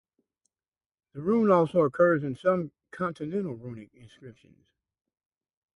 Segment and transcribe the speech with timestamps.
[1.13, 4.65] The rune also occurs in some continental runic inscriptions.